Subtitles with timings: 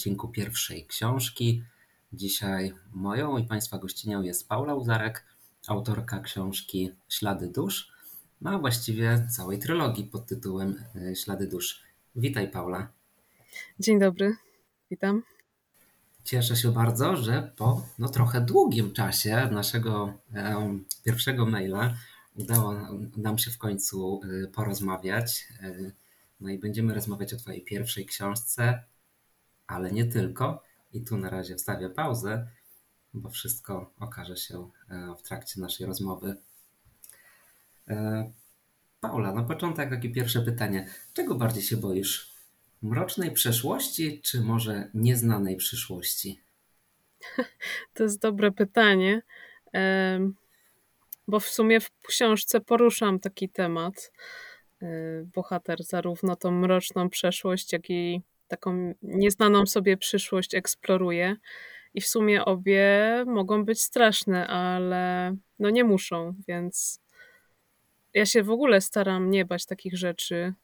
[0.00, 1.64] odcinku pierwszej książki.
[2.12, 5.24] Dzisiaj moją i Państwa gościnią jest Paula Uzarek,
[5.66, 7.92] autorka książki Ślady dusz,
[8.40, 11.82] no a właściwie całej trylogii pod tytułem e, Ślady dusz.
[12.16, 12.88] Witaj Paula.
[13.80, 14.36] Dzień dobry,
[14.90, 15.22] witam.
[16.24, 21.94] Cieszę się bardzo, że po no, trochę długim czasie naszego e, pierwszego maila
[22.34, 22.74] udało
[23.16, 25.48] nam się w końcu e, porozmawiać.
[26.40, 28.84] No i będziemy rozmawiać o Twojej pierwszej książce,
[29.70, 30.62] ale nie tylko.
[30.92, 32.46] I tu na razie wstawię pauzę,
[33.14, 36.36] bo wszystko okaże się e, w trakcie naszej rozmowy.
[37.88, 38.30] E,
[39.00, 40.88] Paula, na początek takie pierwsze pytanie.
[41.14, 42.30] Czego bardziej się boisz?
[42.82, 46.40] Mrocznej przeszłości, czy może nieznanej przyszłości?
[47.94, 49.22] To jest dobre pytanie,
[51.28, 54.12] bo w sumie w książce poruszam taki temat.
[54.82, 54.86] E,
[55.34, 61.36] bohater zarówno tą mroczną przeszłość, jak i taką nieznaną sobie przyszłość eksploruje.
[61.94, 67.00] I w sumie obie mogą być straszne, ale no nie muszą, więc
[68.14, 70.54] ja się w ogóle staram nie bać takich rzeczy.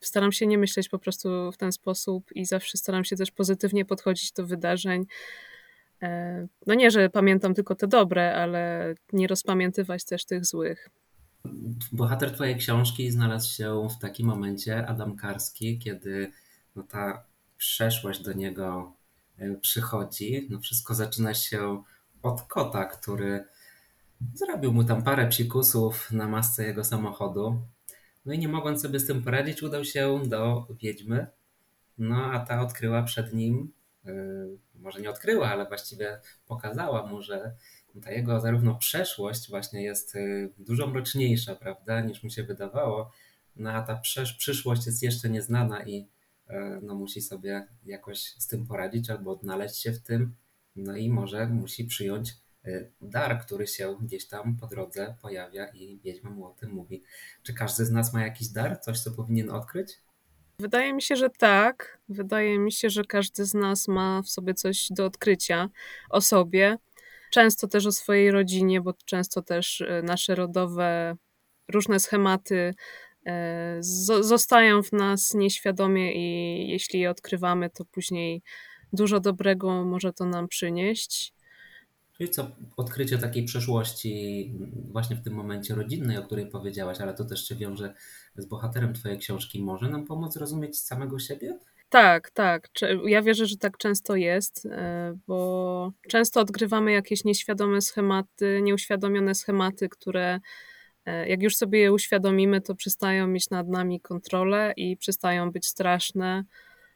[0.00, 3.84] Staram się nie myśleć po prostu w ten sposób i zawsze staram się też pozytywnie
[3.84, 5.06] podchodzić do wydarzeń.
[6.02, 10.90] E, no nie, że pamiętam tylko te dobre, ale nie rozpamiętywać też tych złych.
[11.92, 16.32] Bohater twojej książki znalazł się w takim momencie, Adam Karski, kiedy
[16.76, 17.24] no ta
[17.56, 18.92] przeszłość do niego
[19.38, 20.46] e, przychodzi.
[20.50, 21.82] No wszystko zaczyna się
[22.22, 23.44] od kota, który
[24.34, 27.62] zrobił mu tam parę psikusów na masce jego samochodu.
[28.26, 31.26] No i nie mogąc sobie z tym poradzić, udał się do wiedźmy.
[31.98, 33.72] No a ta odkryła przed nim,
[34.04, 37.54] yy, może nie odkryła, ale właściwie pokazała mu, że
[38.02, 43.12] ta jego zarówno przeszłość właśnie jest yy, dużo mroczniejsza, prawda, niż mu się wydawało.
[43.56, 44.00] No a ta
[44.38, 46.15] przyszłość jest jeszcze nieznana i E,
[46.82, 50.34] no musi sobie jakoś z tym poradzić albo odnaleźć się w tym,
[50.76, 52.34] no i może musi przyjąć
[52.64, 57.02] e, dar, który się gdzieś tam po drodze pojawia i wiedźma mu o tym mówi.
[57.42, 60.00] Czy każdy z nas ma jakiś dar, coś, co powinien odkryć?
[60.58, 61.98] Wydaje mi się, że tak.
[62.08, 65.68] Wydaje mi się, że każdy z nas ma w sobie coś do odkrycia
[66.10, 66.78] o sobie.
[67.32, 71.16] Często też o swojej rodzinie, bo często też e, nasze rodowe
[71.68, 72.74] różne schematy E,
[74.20, 78.42] zostają w nas nieświadomie i jeśli je odkrywamy, to później
[78.92, 81.34] dużo dobrego może to nam przynieść.
[82.16, 84.52] Czyli co, odkrycie takiej przeszłości
[84.92, 87.94] właśnie w tym momencie rodzinnej, o której powiedziałaś, ale to też się wiąże
[88.36, 91.58] z bohaterem twojej książki, może nam pomóc rozumieć samego siebie?
[91.88, 92.68] Tak, tak.
[93.04, 99.88] Ja wierzę, że tak często jest, e, bo często odgrywamy jakieś nieświadome schematy, nieuświadomione schematy,
[99.88, 100.40] które
[101.26, 106.44] jak już sobie je uświadomimy, to przestają mieć nad nami kontrolę i przestają być straszne,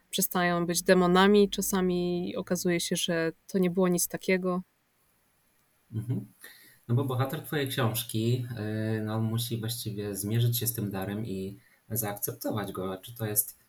[0.09, 1.49] przestają być demonami.
[1.49, 4.61] Czasami okazuje się, że to nie było nic takiego.
[5.93, 6.25] Mhm.
[6.87, 11.59] No bo bohater twojej książki, e, no musi właściwie zmierzyć się z tym darem i
[11.89, 12.97] zaakceptować go.
[12.97, 13.59] Czy to jest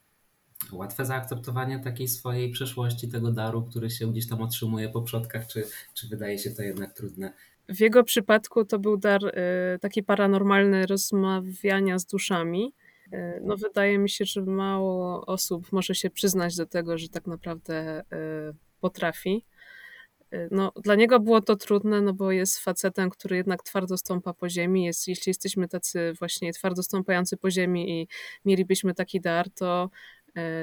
[0.73, 5.65] łatwe zaakceptowanie takiej swojej przeszłości, tego daru, który się gdzieś tam otrzymuje po przodkach, czy,
[5.95, 7.33] czy wydaje się to jednak trudne?
[7.69, 12.75] W jego przypadku to był dar y, taki paranormalny rozmawiania z duszami.
[13.13, 17.27] Y, no, wydaje mi się, że mało osób może się przyznać do tego, że tak
[17.27, 18.05] naprawdę y,
[18.81, 19.45] potrafi.
[20.51, 24.49] No, dla niego było to trudne, no bo jest facetem, który jednak twardo stąpa po
[24.49, 24.85] ziemi.
[24.85, 28.09] Jest, jeśli jesteśmy tacy właśnie twardo stąpający po ziemi i
[28.45, 29.91] mielibyśmy taki dar, to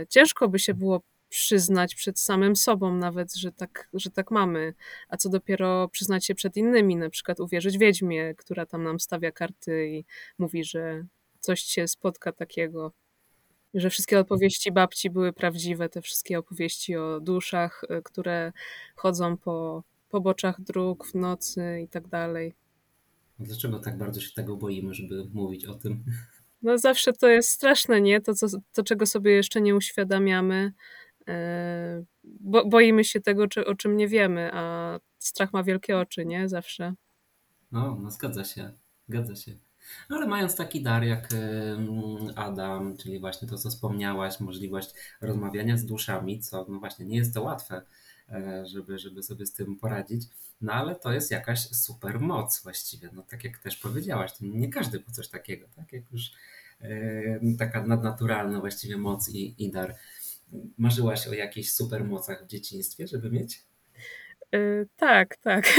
[0.09, 4.73] ciężko by się było przyznać przed samym sobą nawet, że tak, że tak mamy,
[5.09, 9.31] a co dopiero przyznać się przed innymi, na przykład uwierzyć wiedźmie, która tam nam stawia
[9.31, 10.05] karty i
[10.37, 11.05] mówi, że
[11.39, 12.91] coś się spotka takiego,
[13.73, 18.51] że wszystkie opowieści babci były prawdziwe, te wszystkie opowieści o duszach, y, które
[18.95, 22.53] chodzą po poboczach dróg w nocy i tak dalej.
[23.39, 26.03] Dlaczego tak bardzo się tego boimy, żeby mówić o tym?
[26.61, 28.21] No zawsze to jest straszne, nie?
[28.21, 30.73] To, co, to czego sobie jeszcze nie uświadamiamy,
[32.23, 36.49] bo, boimy się tego, czy, o czym nie wiemy, a strach ma wielkie oczy, nie?
[36.49, 36.93] Zawsze.
[37.71, 38.71] No, no zgadza się,
[39.07, 39.51] zgadza się.
[40.09, 41.27] No, ale mając taki dar jak
[42.35, 47.33] Adam, czyli właśnie to, co wspomniałaś, możliwość rozmawiania z duszami, co no właśnie nie jest
[47.33, 47.81] to łatwe,
[48.29, 50.27] e, żeby, żeby sobie z tym poradzić,
[50.61, 53.09] no ale to jest jakaś super moc właściwie.
[53.13, 56.31] No tak jak też powiedziałaś, to nie każdy ma coś takiego, tak jak już
[57.57, 59.95] taka nadnaturalna właściwie moc i, i dar.
[60.77, 63.63] Marzyłaś o jakichś supermocach w dzieciństwie, żeby mieć?
[64.51, 65.73] Yy, tak, tak.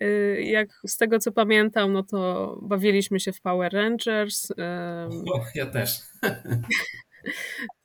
[0.00, 4.48] Yy, jak z tego co pamiętam, no to bawiliśmy się w Power Rangers.
[4.50, 5.98] Yy, o, ja też.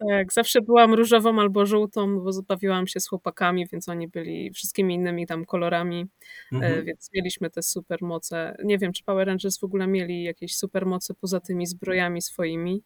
[0.09, 4.95] Tak, zawsze byłam różową albo żółtą, bo bawiłam się z chłopakami, więc oni byli wszystkimi
[4.95, 6.06] innymi tam kolorami,
[6.51, 6.86] e, Mhm.
[6.86, 8.56] więc mieliśmy te supermoce.
[8.63, 12.83] Nie wiem, czy Power Rangers w ogóle mieli jakieś supermoce poza tymi zbrojami swoimi,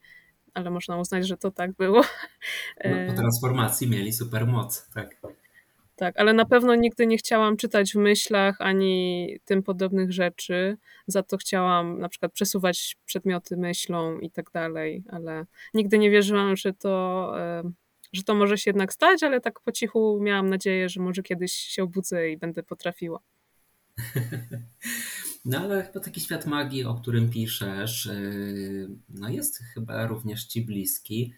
[0.55, 2.01] ale można uznać, że to tak było.
[2.85, 5.17] No, po transformacji mieli supermoc, tak.
[5.95, 10.77] tak, ale na pewno nigdy nie chciałam czytać w myślach ani tym podobnych rzeczy.
[11.07, 16.55] Za to chciałam na przykład przesuwać przedmioty myślą i tak dalej, ale nigdy nie wierzyłam,
[16.55, 17.33] że to,
[18.13, 21.53] że to może się jednak stać, ale tak po cichu miałam nadzieję, że może kiedyś
[21.53, 23.19] się obudzę i będę potrafiła.
[25.45, 30.61] No ale chyba taki świat magii, o którym piszesz, yy, no jest chyba również ci
[30.61, 31.33] bliski.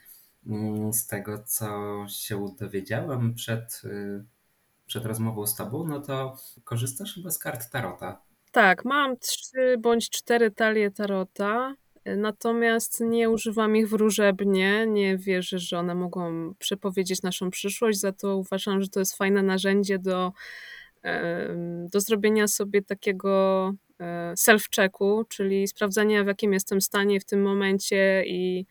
[0.48, 1.68] Mm, Z tego, co
[2.10, 4.26] się dowiedziałem przed, yy,
[4.86, 8.22] przed rozmową z tobą, no to korzystasz chyba z kart Tarota.
[8.52, 14.88] Tak, mam trzy bądź cztery talie tarota, e, natomiast nie używam ich wróżebnie.
[14.88, 19.44] Nie wierzę, że one mogą przepowiedzieć naszą przyszłość, za to uważam, że to jest fajne
[19.44, 20.32] narzędzie do,
[21.94, 23.74] do zrobienia sobie takiego
[24.36, 28.66] self-checku, czyli sprawdzenia, w jakim jestem stanie w tym momencie i,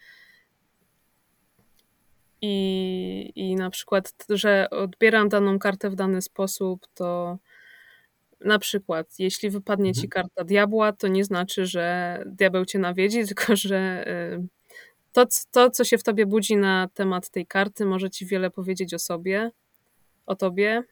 [2.42, 7.38] i, i na przykład, że odbieram daną kartę w dany sposób, to
[8.40, 10.10] na przykład, jeśli wypadnie ci Mhm.
[10.10, 14.04] karta diabła, to nie znaczy, że diabeł cię nawiedzi, tylko że
[14.38, 14.46] y,
[15.12, 18.94] to, to, co się w tobie budzi na temat tej karty, może ci wiele powiedzieć
[18.94, 19.50] o sobie,
[20.26, 20.82] o tobie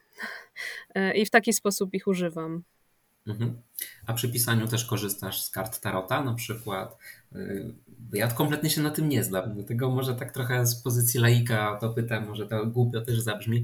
[0.97, 2.63] y, i w taki sposób ich używam.
[3.27, 3.61] Mhm.
[4.05, 6.97] A przy pisaniu też korzystasz z kart Tarota, na przykład.
[7.87, 11.77] bo Ja kompletnie się na tym nie znam, dlatego może tak trochę z pozycji laika
[11.81, 13.63] to pytam, może to głupio też zabrzmi,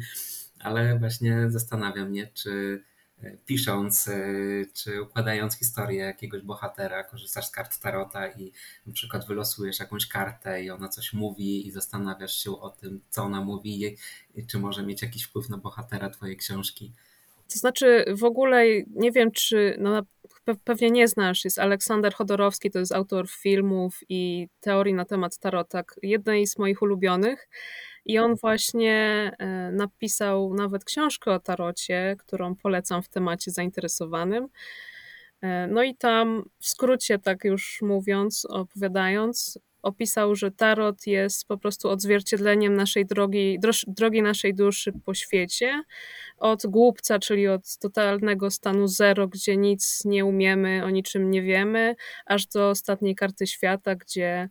[0.60, 2.84] ale właśnie zastanawiam mnie, czy
[3.22, 8.52] yy, pisząc, yy, czy układając historię jakiegoś bohatera, korzystasz z kart Tarota i
[8.86, 13.24] na przykład wylosujesz jakąś kartę i ona coś mówi i zastanawiasz się o tym, co
[13.24, 13.98] ona mówi
[14.48, 16.94] czy może mieć jakiś wpływ na bohatera twojej książki.
[17.54, 18.66] To znaczy, w ogóle
[18.96, 20.02] nie wiem, czy no,
[20.64, 25.84] pewnie nie znasz, jest Aleksander Chodorowski, to jest autor filmów i teorii na temat tarota,
[25.84, 27.50] k- jednej z moich ulubionych.
[28.06, 34.48] I on właśnie e, napisał nawet książkę o tarocie, którą polecam w temacie zainteresowanym.
[35.42, 41.58] E, No i tam w skrócie, tak już mówiąc, opowiadając, opisał, że tarot jest po
[41.58, 45.84] prostu odzwierciedleniem naszej drogi, drogi naszej duszy po świecie
[46.38, 51.96] od głupca, czyli od totalnego stanu zero, gdzie nic nie umiemy, o niczym nie wiemy,
[52.26, 54.50] aż do ostatniej karty świata, gdzie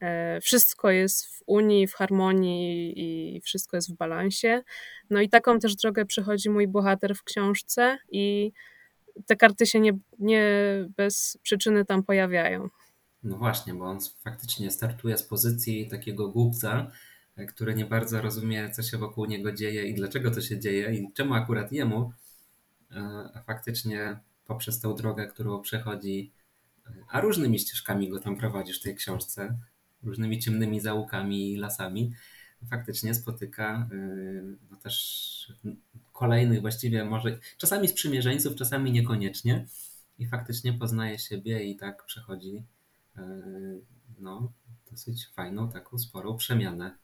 [0.00, 4.62] e, wszystko jest w unii, w harmonii i wszystko jest w balansie.
[5.10, 8.52] No i taką też drogę przechodzi mój bohater w książce i
[9.26, 10.44] te karty się nie, nie
[10.96, 12.68] bez przyczyny tam pojawiają.
[13.22, 16.90] No właśnie, bo on faktycznie startuje z pozycji takiego głupca,
[17.36, 20.94] e, który nie bardzo rozumie, co się wokół niego dzieje i dlaczego to się dzieje
[20.94, 22.12] i czemu akurat jemu,
[22.90, 23.00] e,
[23.34, 26.32] a faktycznie poprzez tę drogę, którą przechodzi,
[26.86, 29.58] e, a różnymi ścieżkami go tam prowadzisz w tej książce,
[30.02, 32.14] różnymi ciemnymi zaułkami i lasami,
[32.70, 33.88] faktycznie spotyka
[34.70, 35.52] no też
[36.12, 39.66] kolejnych właściwie może, czasami sprzymierzeńców, czasami niekoniecznie
[40.18, 42.62] i faktycznie poznaje siebie i tak przechodzi
[44.18, 44.52] no,
[44.90, 46.98] dosyć fajną, taką sporą przemianę.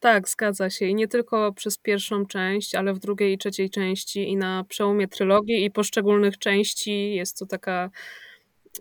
[0.00, 0.86] Tak, zgadza się.
[0.86, 5.08] I nie tylko przez pierwszą część, ale w drugiej i trzeciej części i na przełomie
[5.08, 7.90] trylogii i poszczególnych części jest to taka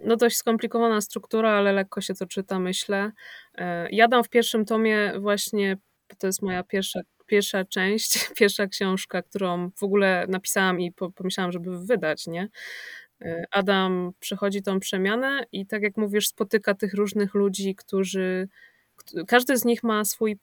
[0.03, 3.11] no dość skomplikowana struktura, ale lekko się to czyta, myślę.
[3.55, 5.77] E, Ja dam w pierwszym tomie właśnie,
[6.17, 11.51] to jest moja pierwsza, pierwsza część, pierwsza książka, którą w ogóle napisałam i po- pomyślałam,
[11.51, 12.49] żeby wydać, nie?
[13.21, 18.47] E, Adam przechodzi tą przemianę i tak jak mówisz, spotyka tych różnych ludzi, którzy,
[18.95, 20.38] kt- każdy z nich ma swój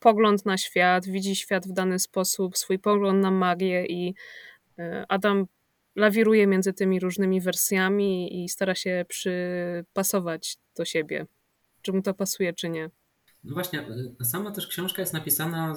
[0.00, 4.14] pogląd na świat, widzi świat w dany sposób, swój pogląd na magię i
[4.78, 5.46] e, Adam
[5.96, 11.26] lawiruje między tymi różnymi wersjami i stara się przypasować do siebie.
[11.82, 12.90] Czy mu to pasuje, czy nie.
[13.44, 13.80] No właśnie,
[14.20, 15.74] y, sama też książka jest napisana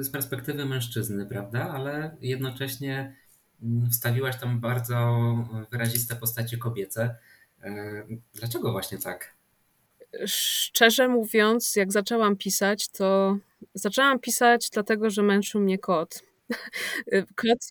[0.00, 1.70] z perspektywy mężczyzny, prawda?
[1.70, 3.16] Ale jednocześnie
[3.90, 5.24] wstawiłaś tam bardzo
[5.70, 7.16] wyraziste postacie kobiece.
[7.64, 7.68] Y,
[8.34, 9.34] Dlaczego właśnie tak?
[10.26, 13.38] Szczerze mówiąc, jak zaczęłam pisać, to
[13.74, 16.22] zaczęłam pisać dlatego, że męczył mnie kot.
[17.36, 17.70] Kot,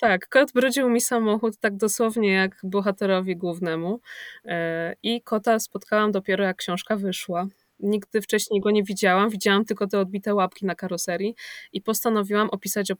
[0.00, 4.00] tak, kot brudził mi samochód tak dosłownie jak bohaterowi głównemu.
[4.44, 7.46] E, I kota spotkałam dopiero jak książka wyszła.
[7.80, 11.34] Nigdy wcześniej go nie widziałam, widziałam tylko te odbite łapki na karoserii
[11.72, 12.92] i postanowiłam opisać,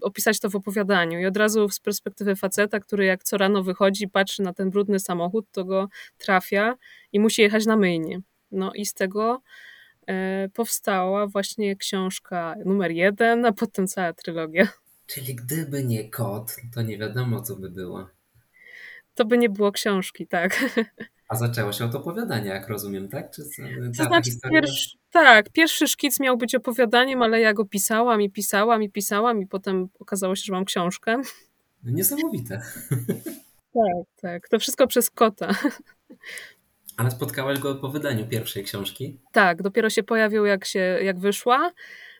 [0.00, 1.20] opisać to w opowiadaniu.
[1.20, 5.00] I od razu z perspektywy faceta, który jak co rano wychodzi, patrzy na ten brudny
[5.00, 5.88] samochód, to go
[6.18, 6.76] trafia
[7.12, 8.20] i musi jechać na myjnie.
[8.50, 9.42] No i z tego
[10.06, 14.68] e, powstała właśnie książka numer jeden, a potem cała trylogia.
[15.06, 18.08] Czyli gdyby nie kot, to nie wiadomo, co by było.
[19.14, 20.58] To by nie było książki, tak.
[21.30, 23.30] A zaczęło się od opowiadania, jak rozumiem, tak?
[23.30, 23.42] Czy
[23.98, 28.82] To znaczy, pierwszy, tak, pierwszy szkic miał być opowiadaniem, ale ja go pisałam i pisałam
[28.82, 31.16] i pisałam i potem okazało się, że mam książkę.
[31.84, 32.60] Niesamowite.
[33.74, 34.48] Tak, tak.
[34.48, 35.54] To wszystko przez kota.
[36.96, 39.18] Ale spotkałaś go po wydaniu pierwszej książki?
[39.32, 41.72] Tak, dopiero się pojawił, jak, się, jak wyszła.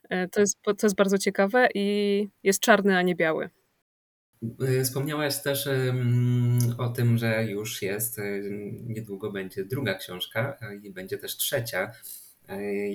[0.09, 3.51] E, To jest, to jest bardzo ciekawe i jest czarny, a nie biały.
[4.43, 5.69] Y, Wspomniałaś też
[6.79, 8.43] o tym, że już jest, y,
[8.87, 11.93] niedługo będzie druga książka y, i będzie też trzecia.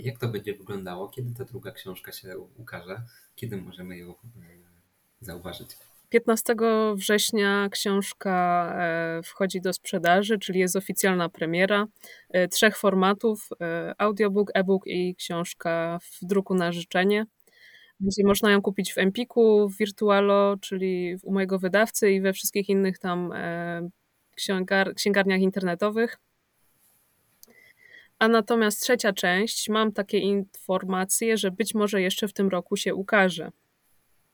[0.03, 1.09] Jak to będzie wyglądało?
[1.09, 3.01] Kiedy ta druga książka się ukaże?
[3.35, 4.13] Kiedy możemy ją
[5.21, 5.77] zauważyć?
[6.09, 6.55] 15
[6.95, 11.87] września książka e, wchodzi do sprzedaży, czyli jest oficjalna premiera
[12.29, 17.25] e, trzech formatów: e, audiobook, e-book i książka w druku na życzenie.
[17.99, 22.69] Będzie można ją kupić w Empiku, w Virtualo, czyli u mojego wydawcy i we wszystkich
[22.69, 23.89] innych tam e,
[24.35, 26.17] księgar księgarniach internetowych.
[28.19, 32.95] A natomiast trzecia część, mam takie informacje, że być może jeszcze w tym roku się
[32.95, 33.51] ukaże.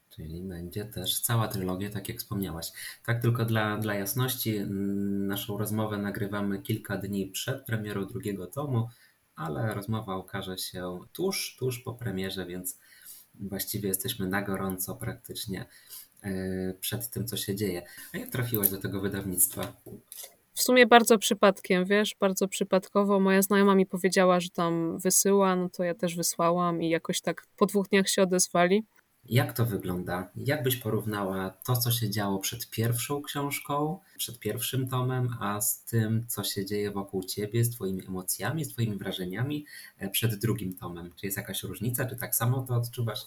[0.10, 2.72] Czyli będzie też cała trylogia, tak jak wspomniałaś.
[3.06, 8.90] Tak tylko dla, dla jasności, mm, naszą rozmowę nagrywamy kilka dni przed premierą drugiego tomu,
[9.36, 12.80] ale rozmowa ukaże się tuż, tuż po premierze, więc
[13.42, 15.66] właściwie jesteśmy na gorąco praktycznie
[16.24, 17.82] yy, przed tym, co się dzieje.
[18.14, 19.74] A jak trafiłaś do tego wydawnictwa?
[20.54, 23.20] W sumie bardzo przypadkiem, wiesz, bardzo przypadkowo.
[23.20, 27.48] Moja znajoma mi powiedziała, że tam wysyła, no to ja też wysłałam i jakoś tak
[27.58, 28.84] po dwóch dniach się odezwali.
[29.26, 30.32] Jak to wygląda?
[30.36, 35.84] Jak byś porównała to, co się działo przed pierwszą książką, przed pierwszym tomem, a z
[35.84, 39.66] tym, co się dzieje wokół ciebie, z twoimi emocjami, z twoimi wrażeniami
[39.98, 41.14] e, przed drugim tomem?
[41.20, 43.20] Czy jest jakaś różnica, czy tak samo to odczuwasz?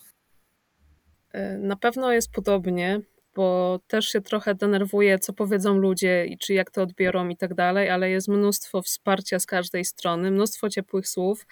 [1.32, 3.00] E, Na pewno jest podobnie,
[3.34, 7.54] bo też się trochę denerwuję, co powiedzą ludzie i czy jak to odbiorą i tak
[7.54, 11.46] dalej, ale jest mnóstwo wsparcia z każdej strony, mnóstwo ciepłych słów.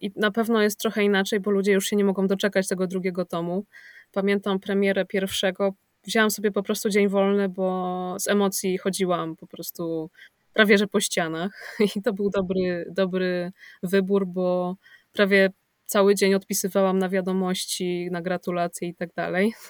[0.00, 3.24] I na pewno jest trochę inaczej, bo ludzie już się nie mogą doczekać tego drugiego
[3.24, 3.64] tomu.
[4.12, 5.74] Pamiętam premierę pierwszego.
[6.04, 10.10] Wzięłam sobie po prostu dzień wolny, bo z emocji chodziłam po prostu
[10.52, 11.76] prawie że po ścianach.
[11.96, 14.76] I to był dobry, dobry wybór, bo
[15.12, 15.50] prawie
[15.86, 19.54] cały dzień odpisywałam na wiadomości, na gratulacje i tak dalej.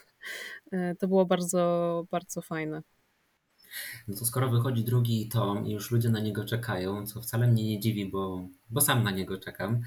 [0.99, 2.83] To było bardzo, bardzo fajne.
[4.09, 7.65] No to skoro wychodzi drugi tom i już ludzie na niego czekają, co wcale mnie
[7.65, 9.81] nie dziwi, bo, bo sam na niego czekam.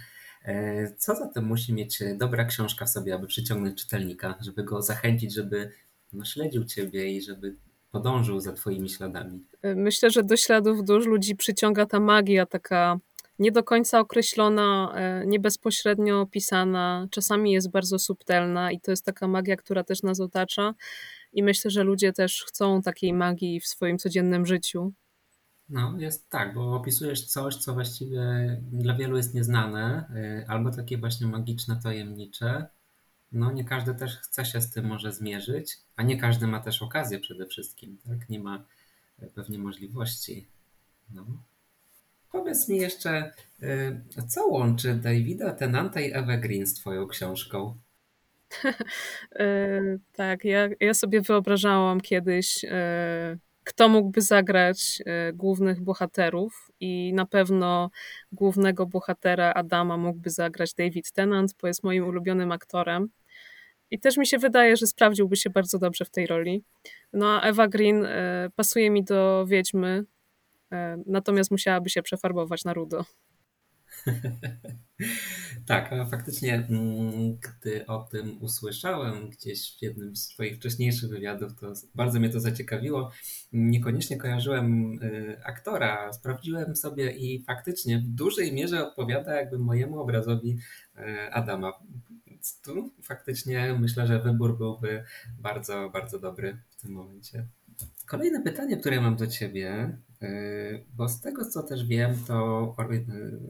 [0.45, 5.33] e, Co zatem musi mieć dobra książka w sobie, aby przyciągnąć czytelnika, żeby go zachęcić,
[5.33, 5.71] żeby
[6.13, 7.55] no, śledził ciebie i żeby
[7.91, 9.43] podążył za twoimi śladami?
[9.61, 12.99] E, Myślę, że do śladów dusz ludzi przyciąga ta magia taka
[13.39, 19.05] nie do końca określona, e, nie bezpośrednio opisana, czasami jest bardzo subtelna i to jest
[19.05, 20.73] taka magia, która też nas otacza.
[21.35, 24.93] I myślę, że ludzie też chcą takiej magii w swoim codziennym życiu.
[25.69, 28.21] No, jest tak, bo opisujesz coś, co właściwie
[28.71, 30.09] dla wielu jest nieznane,
[30.43, 32.67] y, albo takie właśnie magiczne, tajemnicze.
[33.31, 36.81] No, nie każdy też chce się z tym może zmierzyć, a nie każdy ma też
[36.81, 38.29] okazję przede wszystkim, tak?
[38.29, 38.65] Nie ma
[39.23, 40.47] y, pewnie możliwości.
[41.13, 41.25] No.
[42.31, 47.77] Powiedz mi jeszcze, y, co łączy Davida Tennanta i Ewę Green z twoją książką?
[49.39, 49.81] E,
[50.13, 57.25] Tak, ja, ja sobie wyobrażałam kiedyś, e, kto mógłby zagrać e, głównych bohaterów, i na
[57.25, 57.89] pewno
[58.31, 63.09] głównego bohatera Adama mógłby zagrać David Tennant, bo jest moim ulubionym aktorem.
[63.91, 66.63] I też mi się wydaje, że sprawdziłby się bardzo dobrze w tej roli.
[67.13, 68.07] No a Eva Green
[68.55, 70.03] pasuje mi do Wiedźmy,
[71.05, 73.05] natomiast musiałaby się przefarbować na rudo.
[75.65, 81.55] Tak, a faktycznie, mm, gdy o tym usłyszałem gdzieś w jednym z Twoich wcześniejszych wywiadów,
[81.59, 83.11] to bardzo mnie to zaciekawiło.
[83.53, 90.57] Niekoniecznie kojarzyłem y, aktora, sprawdziłem sobie i faktycznie w dużej mierze odpowiada jakby mojemu obrazowi
[90.97, 91.73] y, Adama.
[92.63, 95.03] Tu faktycznie myślę, że wybór byłby
[95.39, 97.47] bardzo, bardzo dobry w tym momencie.
[98.05, 99.97] Kolejne pytanie, które mam do Ciebie,
[100.93, 102.75] bo z tego co też wiem, to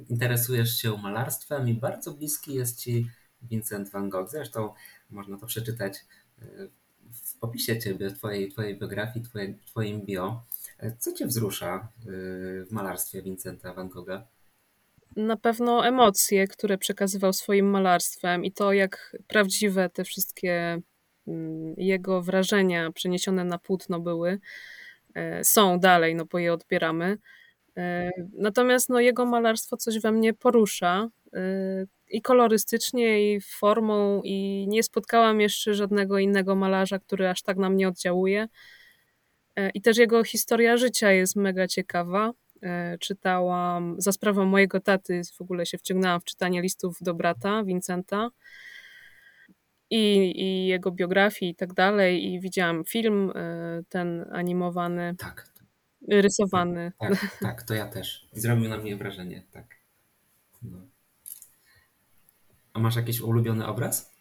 [0.10, 3.07] interesujesz się malarstwem i bardzo bliski jest Ci
[3.41, 4.29] Vincent van Gogh.
[4.29, 4.74] Zresztą
[5.10, 6.05] można to przeczytać
[6.41, 6.69] yy,
[7.12, 10.43] w opisie Ciebie, Twojej, twojej biografii, twoje, Twoim bio.
[10.84, 14.27] Yy, Co Cię wzrusza yy, w malarstwie Vincenta van Gogha?
[15.15, 20.81] Na pewno emocje, które przekazywał swoim malarstwem i to, jak prawdziwe te wszystkie
[21.27, 24.39] mm, jego wrażenia przeniesione na płótno były, e,
[25.43, 27.17] są dalej, no bo je odbieramy.
[27.77, 31.10] E, Natomiast no, jego malarstwo coś we mnie porusza.
[32.07, 37.69] i kolorystycznie, i formą, i nie spotkałam jeszcze żadnego innego malarza, który aż tak na
[37.69, 38.48] mnie oddziałuje.
[39.74, 42.31] I też jego historia życia jest mega ciekawa.
[43.00, 48.29] Czytałam za sprawą mojego taty, w ogóle się wciągnęłam w czytanie listów do brata, Vincenta
[49.89, 52.25] i, i jego biografii i tak dalej.
[52.25, 55.15] I widziałam film e, ten animowany.
[55.18, 55.56] Tak.
[56.10, 56.92] Rysowany.
[57.00, 58.27] Tak, tak, tak, to ja też.
[58.34, 59.75] Zrobił na mnie wrażenie, tak.
[60.62, 60.77] No.
[62.74, 64.15] A masz jakiś ulubiony obraz?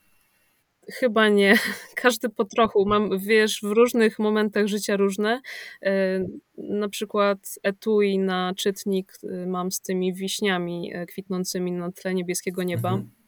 [0.92, 1.54] Chyba nie.
[2.02, 2.86] Każdy po trochu.
[2.86, 5.40] Mam, wiesz, w różnych momentach życia różne.
[5.82, 6.20] E,
[6.58, 12.88] na przykład etui na czytnik e, mam z tymi wiśniami kwitnącymi na tle niebieskiego nieba.
[12.88, 13.23] Mhm.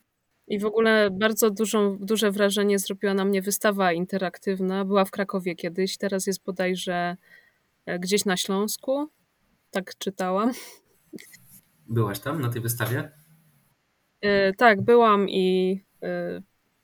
[0.49, 4.85] I w ogóle bardzo dużą, duże wrażenie zrobiła na mnie wystawa interaktywna.
[4.85, 7.17] Była w Krakowie kiedyś, teraz jest bodajże
[7.87, 9.09] e, gdzieś na Śląsku.
[9.71, 10.53] Tak czytałam.
[11.89, 13.11] Byłaś tam na tej wystawie?
[14.21, 16.43] E, tak, byłam i e,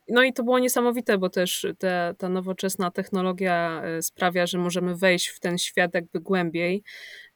[0.08, 5.28] no i to było niesamowite, bo też te, ta nowoczesna technologia sprawia, że możemy wejść
[5.28, 6.82] w ten świat jakby głębiej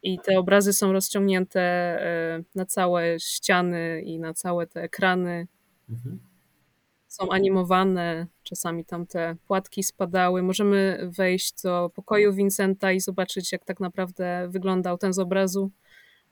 [0.03, 1.99] i te obrazy są rozciągnięte
[2.55, 5.47] na całe ściany i na całe te ekrany
[5.89, 6.21] Mhm.
[7.09, 10.43] Są animowane, czasami tam te płatki spadały.
[10.43, 15.71] Możemy wejść do pokoju Vincenta i zobaczyć, jak tak naprawdę wyglądał ten z obrazu.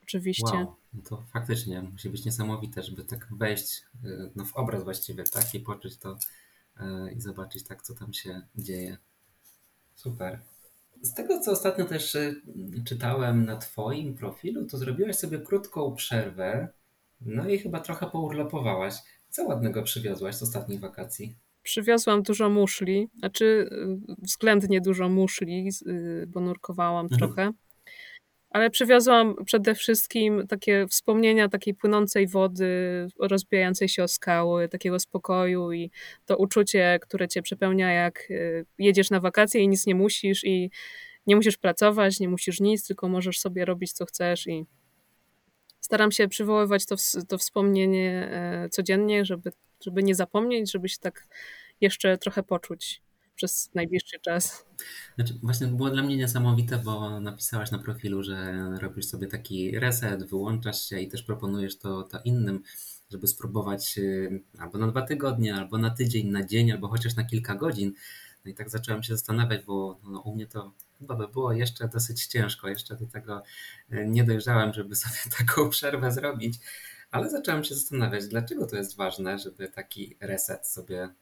[0.03, 0.57] Oczywiście.
[0.57, 5.25] Wow, no to faktycznie musi być niesamowite, żeby tak wejść y, no, w obraz właściwie,
[5.25, 5.55] tak?
[5.55, 6.19] I poczuć to
[6.81, 8.97] y, i zobaczyć tak, co tam się dzieje.
[9.95, 10.40] Super.
[11.03, 12.43] Z tego, co ostatnio też y,
[12.85, 16.69] czytałem na Twoim profilu, to zrobiłaś sobie krótką przerwę,
[17.21, 18.95] no i chyba trochę pourlopowałaś.
[19.35, 21.37] Co ładnego przywiozłaś z ostatnich wakacji?
[21.62, 27.18] Przywiozłam dużo muszli, znaczy y, względnie dużo muszli, y, bo nurkowałam mhm.
[27.18, 27.53] trochę.
[28.51, 35.73] Ale przywiozłam przede wszystkim takie wspomnienia takiej płynącej wody, rozbijającej się o skały, takiego spokoju
[35.73, 35.90] i
[36.27, 40.70] to uczucie, które cię przepełnia, jak y, jedziesz na wakacje i nic nie musisz i
[41.27, 44.66] nie musisz pracować, nie musisz nic, tylko możesz sobie robić co chcesz i
[45.85, 46.97] staram się przywoływać to,
[47.29, 49.53] to wspomnienie e, codziennie, żeby,
[49.85, 51.27] żeby nie zapomnieć, żeby się tak
[51.81, 53.03] jeszcze trochę poczuć
[53.35, 54.66] przez najbliższy czas.
[55.14, 60.25] Znaczy, właśnie było dla mnie niesamowite, bo napisałaś na profilu, że robisz sobie taki reset,
[60.25, 62.62] wyłączasz się i też proponujesz to, to innym,
[63.11, 67.25] żeby spróbować e, albo na dwa tygodnie, albo na tydzień, na dzień, albo chociaż na
[67.25, 67.92] kilka godzin.
[68.44, 71.88] No i tak zacząłem się zastanawiać, bo no, u mnie to chyba by było jeszcze
[71.88, 72.68] dosyć ciężko.
[72.68, 73.42] Jeszcze do tego
[73.90, 76.59] e, nie dojrzałem, żeby sobie taką przerwę zrobić,
[77.11, 81.14] ale zacząłem się zastanawiać, dlaczego to jest ważne, żeby taki reset sobie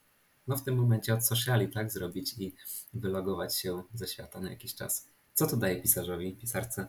[0.47, 2.55] no w tym momencie od sociali tak zrobić i
[2.93, 5.07] wylogować się ze świata na jakiś czas.
[5.33, 6.87] Co to daje pisarzowi, pisarce?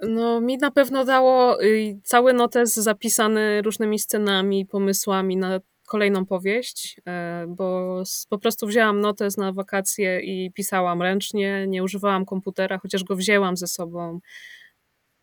[0.00, 5.60] No, mi na pewno dało y, cały notes zapisany różnymi scenami, pomysłami na
[5.90, 12.24] kolejną powieść, e, bo po prostu wzięłam notes na wakacje i pisałam ręcznie, nie używałam
[12.24, 14.20] komputera, chociaż go wzięłam ze sobą.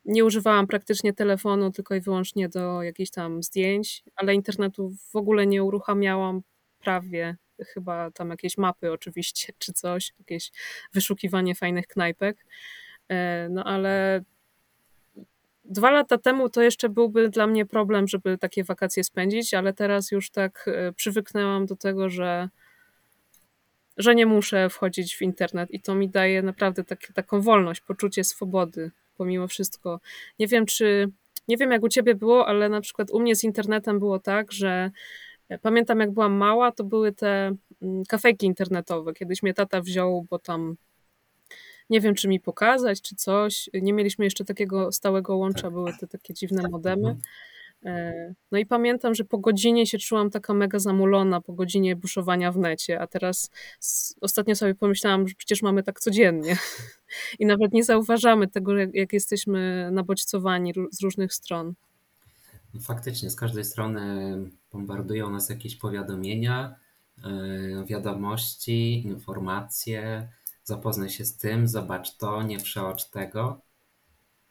[0.05, 5.47] Nie używałam praktycznie telefonu, tylko i wyłącznie do jakichś tam zdjęć, ale internetu w ogóle
[5.47, 6.41] nie uruchamiałam
[6.79, 7.37] prawie.
[7.65, 10.51] Chyba tam jakieś mapy oczywiście, czy coś, jakieś
[10.93, 12.45] wyszukiwanie fajnych knajpek.
[13.09, 14.21] E, no ale
[15.69, 20.11] Dwa lata temu to jeszcze byłby dla mnie problem, żeby takie wakacje spędzić, ale teraz
[20.11, 22.49] już tak e, przywyknęłam do tego, że,
[23.97, 28.23] że nie muszę wchodzić w internet i to mi daje naprawdę tak, taką wolność, poczucie
[28.23, 29.99] swobody pomimo wszystko.
[30.39, 31.11] Nie wiem, czy
[31.47, 34.51] nie wiem jak u ciebie było, ale na przykład u mnie z internetem było tak,
[34.51, 34.91] że
[35.49, 39.13] e, pamiętam jak byłam mała, to były te mm, kafejki internetowe.
[39.13, 40.75] Kiedyś mnie tata wziął, bo tam
[41.89, 43.69] nie wiem, czy mi pokazać, czy coś.
[43.73, 45.71] Nie mieliśmy jeszcze takiego stałego łącza, tak.
[45.71, 47.09] były te takie dziwne modemy.
[47.09, 47.21] Mhm.
[47.85, 52.51] E, no i pamiętam, że po godzinie się czułam taka mega zamulona, po godzinie buszowania
[52.51, 53.51] w necie, a teraz
[54.21, 56.57] ostatnio sobie pomyślałam, że przecież mamy tak codziennie
[57.39, 61.73] i nawet nie zauważamy tego, jak jesteśmy nabodźcowani z różnych stron.
[62.73, 64.37] No faktycznie, z każdej strony
[64.71, 66.75] bombardują nas jakieś powiadomienia,
[67.23, 70.27] e, wiadomości, informacje,
[70.67, 73.61] zapoznaj się z tym, zobacz to, nie przeocz tego.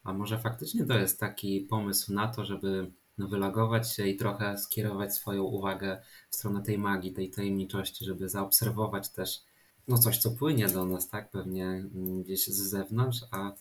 [0.05, 4.59] A może faktycznie to jest taki pomysł na to, żeby no, wylogować się i trochę
[4.59, 9.43] skierować swoją uwagę w stronę tej magii, tej tajemniczości, żeby zaobserwować też
[9.89, 11.31] no, coś, co płynie do nas, tak?
[11.31, 11.85] Pewnie
[12.25, 13.53] gdzieś z zewnątrz, a,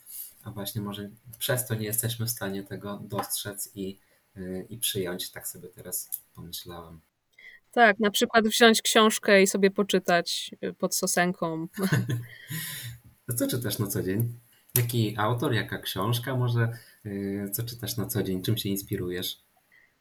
[0.44, 4.00] a właśnie może przez to nie jesteśmy w stanie tego dostrzec i,
[4.36, 5.32] yy, i przyjąć.
[5.32, 7.00] Tak sobie teraz pomyślałem.
[7.76, 11.68] Tak, na przykład wziąć książkę i sobie poczytać y, pod sosenką.
[13.30, 14.34] A co czytasz na co dzień?
[14.78, 16.70] Jaki autor, jaka książka może?
[17.06, 18.42] Y, co czytasz na co dzień?
[18.42, 19.38] Czym się inspirujesz?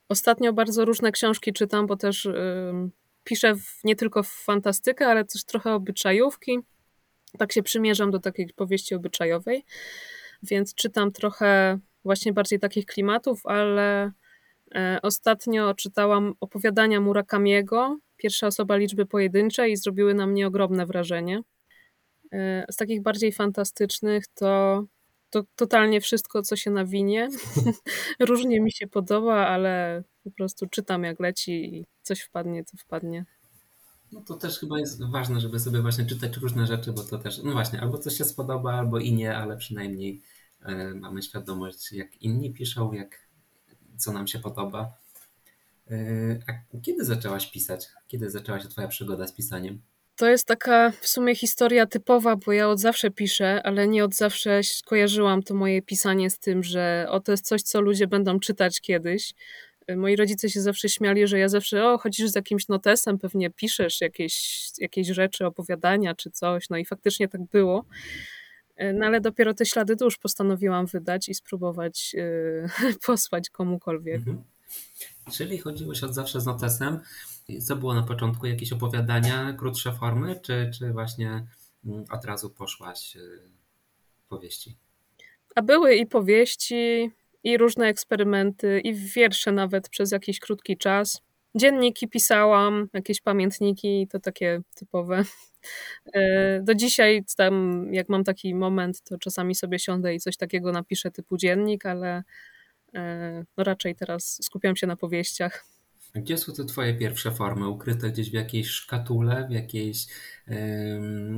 [0.09, 2.29] Ostatnio bardzo różne książki czytam, bo też
[3.25, 6.59] piszę w, nie tylko w fantastykę, ale też trochę obyczajówki.
[7.39, 9.65] Tak się przymierzam do takiej powieści obyczajowej,
[10.43, 14.13] więc czytam trochę właśnie bardziej takich klimatów, ale
[15.03, 21.43] ostatnio czytałam opowiadania Murakamiego, pierwsza osoba liczby pojedynczej i zrobiły na mnie ogromne wrażenie.
[22.33, 24.85] E, z takich bardziej fantastycznych to,
[25.31, 27.29] to totalnie wszystko, co się nawinie.
[28.21, 33.25] Różnie mi się podoba, ale po prostu czytam jak leci i coś wpadnie, to wpadnie.
[34.13, 37.43] No to też chyba jest ważne, żeby sobie właśnie czytać różne rzeczy, bo to też,
[37.43, 40.23] no właśnie, albo coś się spodoba, albo i nie, ale przynajmniej
[40.63, 43.24] e, mamy świadomość, jak inni piszą, jak,
[43.97, 44.93] co nam się podoba.
[45.91, 45.97] E,
[46.49, 47.89] a kiedy zaczęłaś pisać?
[48.09, 49.83] Kiedy zaczęła się Twoja przygoda z pisaniem?
[50.17, 54.15] To jest taka w sumie historia typowa, bo ja od zawsze piszę, ale nie od
[54.15, 58.41] zawsze kojarzyłam to moje pisanie z tym, że o to jest coś, co ludzie będą
[58.41, 59.35] czytać kiedyś.
[59.97, 64.01] Moi rodzice się zawsze śmiali, że ja zawsze, o, chodzisz z jakimś notesem, pewnie piszesz
[64.01, 66.71] jakieś, jakieś rzeczy, opowiadania czy coś.
[66.71, 67.85] No i faktycznie tak było.
[68.95, 74.17] No ale dopiero te ślady dusz postanowiłam wydać i spróbować yy, posłać komukolwiek.
[74.17, 74.43] Mhm.
[75.33, 77.01] Czyli chodziłeś od zawsze z notesem.
[77.63, 78.47] Co było na początku?
[78.47, 81.47] Jakieś opowiadania, krótsze formy, czy, czy właśnie
[81.87, 83.41] mm, od razu poszłaś y,
[84.29, 84.77] powieści?
[85.55, 87.11] A były i powieści,
[87.45, 91.23] i różne eksperymenty, i wiersze nawet przez jakiś krótki czas.
[91.55, 95.25] Dzienniki pisałam, jakieś pamiętniki, to takie typowe.
[96.12, 100.72] E, do dzisiaj, tam, jak mam taki moment, to czasami sobie siądę i coś takiego
[100.72, 102.22] napiszę typu dziennik, ale
[102.94, 105.64] e, no raczej teraz skupiam się na powieściach.
[106.14, 107.68] Gdzie są te twoje pierwsze formy?
[107.68, 110.07] Ukryte gdzieś w jakiejś szkatule, w jakiejś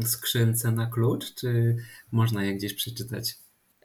[0.06, 1.76] skrzynce na klucz, czy
[2.12, 3.34] można je gdzieś przeczytać?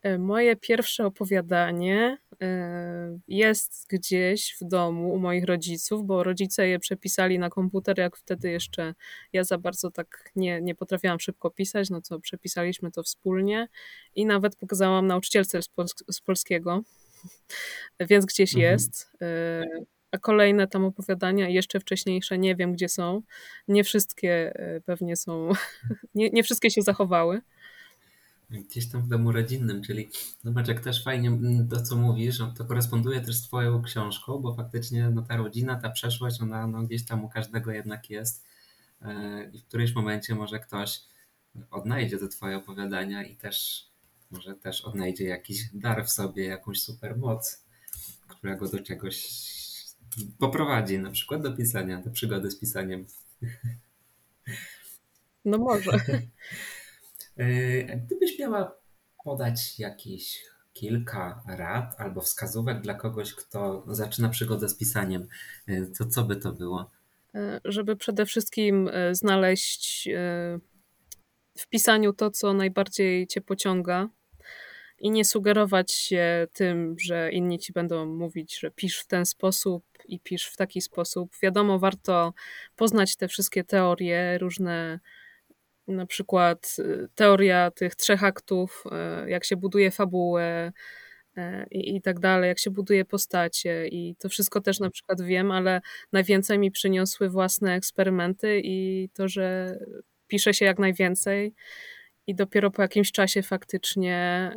[0.01, 2.17] E, moje pierwsze opowiadanie
[3.27, 8.49] jest gdzieś w domu u moich rodziców, bo rodzice je przepisali na komputer, jak wtedy
[8.49, 8.93] jeszcze
[9.33, 13.67] ja za bardzo tak nie, nie potrafiłam szybko pisać, no to przepisaliśmy to wspólnie
[14.15, 15.69] i nawet pokazałam nauczycielce z,
[16.11, 16.81] z polskiego,
[18.09, 18.71] więc gdzieś mhm.
[18.71, 19.11] jest.
[19.21, 19.63] E,
[20.11, 23.21] a kolejne tam opowiadania, jeszcze wcześniejsze, nie wiem gdzie są.
[23.67, 24.53] Nie wszystkie
[24.85, 25.49] pewnie są,
[26.15, 27.41] nie, nie wszystkie się zachowały.
[28.51, 30.09] Gdzieś tam w domu rodzinnym, czyli
[30.43, 34.55] zobacz, jak też fajnie mm, to, co mówisz, to koresponduje też z Twoją książką, bo
[34.55, 38.45] faktycznie no, ta rodzina, ta przeszłość, ona no, gdzieś tam u każdego jednak jest
[39.01, 41.01] e, i w którymś momencie może ktoś
[41.71, 43.87] odnajdzie te Twoje opowiadania i też
[44.31, 47.65] może też odnajdzie jakiś dar w sobie, jakąś super moc,
[48.27, 49.27] która go do czegoś
[50.37, 53.05] poprowadzi, na przykład do pisania, do przygody z pisaniem.
[55.45, 55.91] No może.
[57.37, 58.75] E, gdybyś miała
[59.23, 65.27] podać jakieś kilka rad albo wskazówek dla kogoś, kto zaczyna przygodę z pisaniem,
[65.67, 66.91] e, to co by to było?
[67.35, 70.09] E, żeby przede wszystkim znaleźć
[71.57, 74.09] w pisaniu to, co najbardziej cię pociąga
[74.99, 79.83] i nie sugerować się tym, że inni ci będą mówić, że pisz w ten sposób
[80.05, 81.35] i pisz w taki sposób.
[81.41, 82.33] Wiadomo, warto
[82.75, 84.99] poznać te wszystkie teorie, różne
[85.91, 88.83] na przykład y, teoria tych trzech aktów,
[89.25, 90.71] y, jak się buduje fabułę
[91.37, 95.21] y, i, i tak dalej, jak się buduje postacie i to wszystko też na przykład
[95.21, 99.77] wiem, ale najwięcej mi przyniosły własne eksperymenty i to, że
[100.27, 101.53] pisze się jak najwięcej
[102.27, 104.51] i dopiero po jakimś czasie faktycznie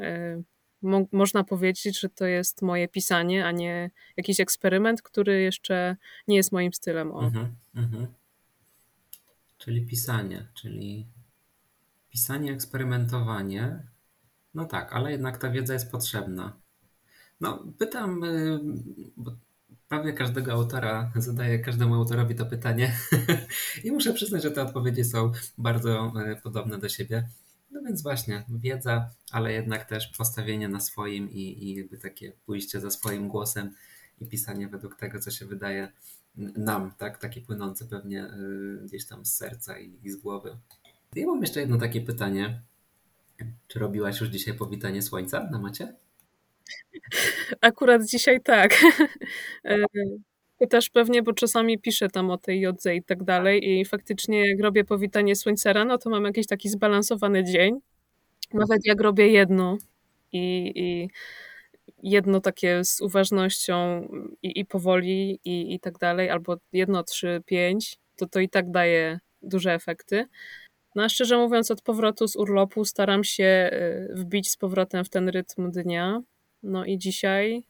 [0.84, 5.96] mo można powiedzieć, że to jest moje pisanie, a nie jakiś eksperyment, który jeszcze
[6.28, 7.12] nie jest moim stylem.
[7.12, 7.24] O.
[7.24, 8.06] Mhm, mhm.
[9.58, 11.06] Czyli pisanie, czyli
[12.14, 13.82] pisanie, eksperymentowanie.
[14.54, 16.56] No tak, ale jednak ta wiedza jest potrzebna.
[17.40, 18.60] No, pytam, y,
[19.16, 19.36] bo
[19.88, 22.96] prawie każdego autora, zadaję każdemu autorowi to pytanie
[23.84, 27.28] i muszę przyznać, że te odpowiedzi są bardzo y, podobne do siebie.
[27.70, 32.80] No więc właśnie, wiedza, ale jednak też postawienie na swoim i, i jakby takie pójście
[32.80, 33.74] za swoim głosem
[34.20, 35.92] i pisanie według tego, co się wydaje
[36.56, 37.18] nam, tak?
[37.18, 40.56] Takie płynące pewnie y, gdzieś tam z serca i, i z głowy.
[41.16, 42.60] Ja mam jeszcze jedno takie pytanie.
[43.68, 45.94] Czy robiłaś już dzisiaj powitanie słońca na macie?
[47.60, 48.80] Akurat dzisiaj tak.
[50.58, 54.60] Pytasz pewnie, bo czasami piszę tam o tej jodze i tak dalej i faktycznie jak
[54.60, 57.78] robię powitanie słońca rano, to mam jakiś taki zbalansowany dzień.
[58.52, 59.78] Nawet jak robię jedno
[60.32, 61.08] i, i
[62.02, 64.08] jedno takie z uważnością
[64.42, 68.70] i, i powoli i, i tak dalej, albo jedno, trzy, pięć, to to i tak
[68.70, 70.26] daje duże efekty.
[70.94, 75.08] No a szczerze mówiąc, od powrotu z urlopu staram się y, wbić z powrotem w
[75.10, 76.22] ten rytm dnia.
[76.62, 77.62] No i dzisiaj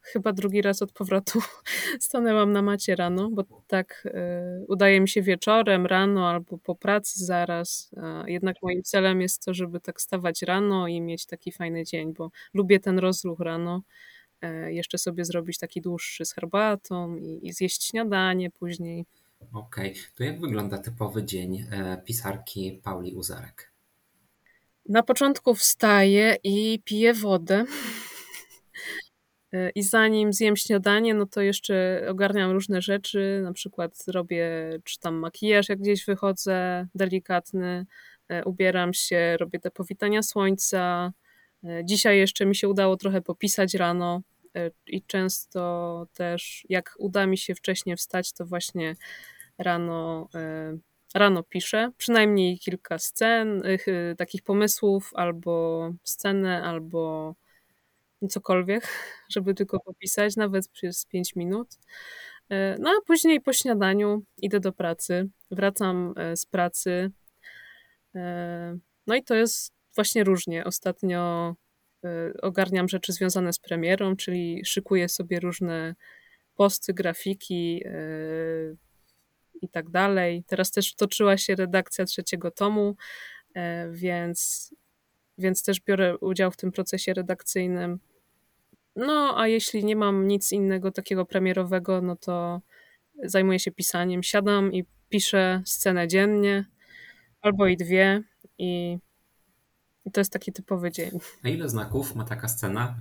[0.00, 1.40] chyba drugi raz od powrotu
[2.00, 7.24] stanęłam na macie rano, bo tak y, udaje mi się wieczorem, rano albo po pracy
[7.24, 7.90] zaraz.
[8.26, 12.30] Jednak moim celem jest to, żeby tak stawać rano i mieć taki fajny dzień, bo
[12.54, 13.82] lubię ten rozruch rano.
[14.42, 19.06] E, jeszcze sobie zrobić taki dłuższy z herbatą i, i zjeść śniadanie później.
[19.52, 23.72] Okej, to jak wygląda typowy dzień e, pisarki Pauli Uzarek?
[24.88, 27.64] Na początku wstaję i piję wodę.
[29.52, 34.48] E, I zanim zjem śniadanie, no to jeszcze ogarniam różne rzeczy, na przykład robię
[34.84, 37.86] czy tam makijaż, jak gdzieś wychodzę, delikatny,
[38.44, 41.12] ubieram się, robię te powitania słońca.
[41.84, 44.31] Dzisiaj jeszcze mi się udało trochę popisać rano, E,
[44.86, 48.96] i często też jak uda mi się wcześniej wstać, to właśnie
[49.58, 50.78] rano, e,
[51.14, 51.90] rano piszę.
[51.96, 57.34] Przynajmniej kilka scen, e, takich pomysłów, albo scenę, albo
[58.30, 58.88] cokolwiek,
[59.34, 61.68] żeby tylko popisać, nawet przez 5 minut.
[62.78, 67.10] No a później po śniadaniu idę do pracy, wracam z pracy.
[69.06, 70.64] No i to jest właśnie różnie.
[70.64, 71.54] Ostatnio
[72.42, 75.94] ogarniam rzeczy związane z premierą, czyli szykuję sobie różne
[76.54, 78.76] posty, grafiki y,
[79.62, 80.44] i tak dalej.
[80.46, 82.96] Teraz też toczyła się redakcja trzeciego tomu,
[83.56, 83.60] y,
[83.90, 84.70] więc,
[85.38, 88.00] więc też biorę udział w tym procesie redakcyjnym.
[88.96, 92.60] No, a jeśli nie mam nic innego takiego premierowego, no to
[93.24, 94.22] zajmuję się pisaniem.
[94.22, 96.64] Siadam i piszę scenę dziennie,
[97.40, 98.22] albo i dwie,
[98.58, 98.98] i
[100.04, 101.10] i to jest taki typowy dzień.
[101.44, 102.96] A ile znaków ma taka scena?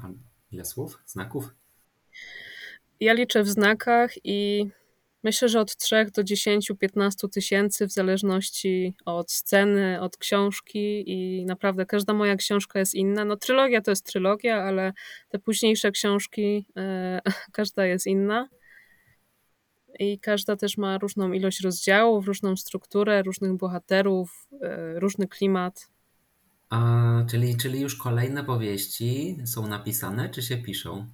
[0.52, 1.00] Ile słów?
[1.06, 1.54] Znaków?
[3.00, 4.68] Ja liczę w znakach i
[5.24, 11.86] myślę, że od 3 do 10-15 tysięcy, w zależności od sceny, od książki i naprawdę
[11.86, 13.26] każda moja książka jest inna.
[13.26, 14.94] No trylogia to jest trylogia, ale
[15.30, 17.22] te późniejsze książki, e,
[17.58, 18.50] każda jest inna.
[20.00, 25.91] I każda też ma różną ilość rozdziałów, różną strukturę, różnych bohaterów, e, różny klimat.
[26.72, 31.08] A, czyli, czyli już kolejne powieści są napisane, czy się piszą?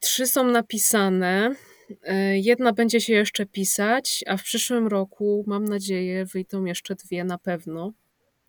[0.00, 1.54] Trzy są napisane.
[2.02, 7.24] E, jedna będzie się jeszcze pisać, a w przyszłym roku, mam nadzieję, wyjdą jeszcze dwie
[7.24, 7.92] na pewno,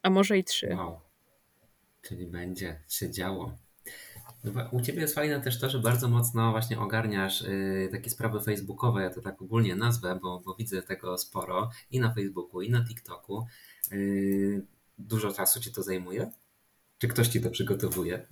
[0.04, 0.70] a może i trzy.
[0.76, 1.00] Wow.
[2.02, 3.58] Czyli będzie się działo.
[4.44, 8.42] No u Ciebie jest fajne też to, że bardzo mocno właśnie ogarniasz y, takie sprawy
[8.42, 12.70] facebookowe, ja to tak ogólnie nazwę, bo, bo widzę tego sporo i na Facebooku, i
[12.70, 13.46] na TikToku.
[15.00, 16.32] Dużo czasu ci to zajmuje?
[16.98, 18.28] Czy ktoś ci to przygotowuje?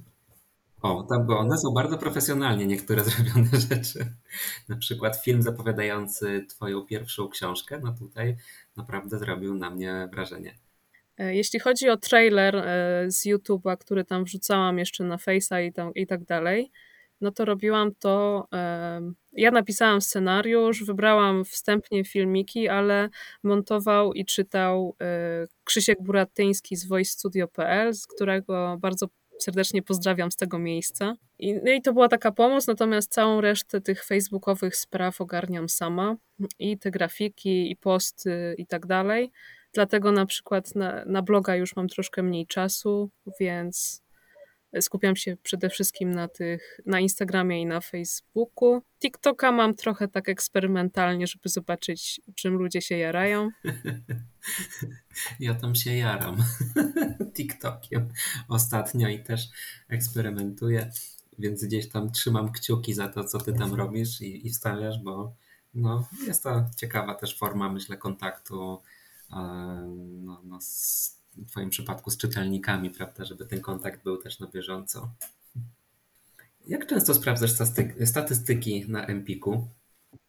[0.82, 4.14] O, tak, bo one są bardzo profesjonalnie niektóre zrobione rzeczy.
[4.70, 8.38] Na przykład film zapowiadający twoją pierwszą książkę, no tutaj
[8.76, 10.56] naprawdę zrobił na mnie wrażenie.
[11.18, 15.62] E, jeśli chodzi o trailer e, z YouTube'a, który tam wrzucałam jeszcze na Face'a
[15.96, 16.72] i, i tak dalej,
[17.22, 18.48] no to robiłam to.
[19.32, 23.10] Ja napisałam scenariusz, wybrałam wstępnie filmiki, ale
[23.44, 29.08] montował i czytał e, Krzysiek Buratyński z voicestudio.pl, z którego bardzo
[29.40, 31.16] serdecznie pozdrawiam z tego miejsca.
[31.40, 36.16] I, no i to była taka pomoc, natomiast całą resztę tych facebookowych spraw ogarniam sama
[36.60, 39.32] i te grafiki, i posty, i tak dalej.
[39.74, 44.04] Dlatego na przykład na, na bloga już mam troszkę mniej czasu, więc
[44.82, 48.82] Skupiam się przede wszystkim na tych, na Instagramie i na Facebooku.
[49.00, 53.50] TikToka mam trochę tak eksperymentalnie, żeby zobaczyć, czym ludzie się jarają.
[55.40, 56.38] Ja tam się jaram
[57.36, 58.10] TikTokiem
[58.48, 59.50] ostatnio i też
[59.88, 60.92] eksperymentuję,
[61.40, 65.34] więc gdzieś tam trzymam kciuki za to, co ty tam robisz i, i wstawiasz, bo
[65.74, 68.82] no, jest to ciekawa też forma, myślę, kontaktu
[70.00, 74.48] no, no, z w Twoim przypadku z czytelnikami, prawda, żeby ten kontakt był też na
[74.48, 75.10] bieżąco.
[76.68, 77.52] Jak często sprawdzasz
[78.06, 79.68] statystyki na Empiku?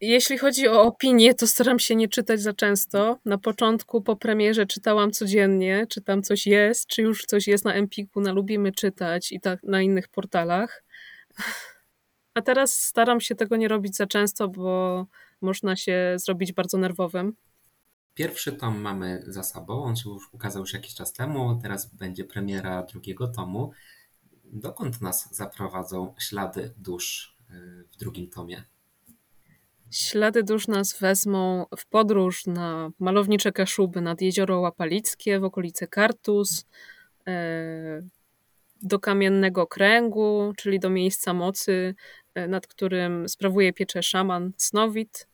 [0.01, 3.19] Jeśli chodzi o opinie, to staram się nie czytać za często.
[3.25, 7.75] Na początku po premierze czytałam codziennie, czy tam coś jest, czy już coś jest na
[7.75, 10.85] Empiku, na Lubimy Czytać i tak na innych portalach.
[12.35, 15.07] A teraz staram się tego nie robić za często, bo
[15.41, 17.35] można się zrobić bardzo nerwowym.
[18.19, 22.25] Pierwszy tom mamy za sobą, on się już ukazał już jakiś czas temu, teraz będzie
[22.25, 23.73] premiera drugiego tomu.
[24.45, 28.65] Dokąd nas zaprowadzą ślady dusz y, w drugim tomie?
[29.91, 36.67] Ślady dusz nas wezmą w podróż na malownicze Kaszuby nad jezioro Łapalickie w okolice Kartus,
[37.29, 37.33] y,
[38.83, 41.95] do Kamiennego Kręgu, czyli do miejsca mocy,
[42.39, 45.28] y, nad którym sprawuje pieczę szaman Snowit.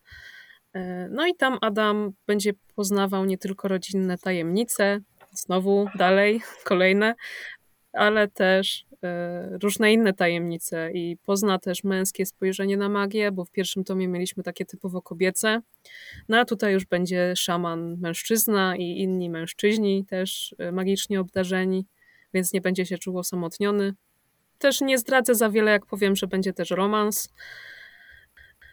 [0.74, 5.00] E, no i tam Adam będzie poznawał nie tylko rodzinne tajemnice,
[5.32, 7.14] znowu dalej, kolejne,
[7.92, 13.50] ale też e, różne inne tajemnice i pozna też męskie spojrzenie na magię, bo w
[13.50, 15.60] pierwszym tomie mieliśmy takie typowo kobiece.
[16.28, 21.86] No a tutaj już będzie szaman mężczyzna i inni mężczyźni też e, magicznie obdarzeni,
[22.34, 23.94] więc nie będzie się czuł osamotniony.
[24.58, 27.32] Też nie zdradzę za wiele, jak powiem, że będzie też romans.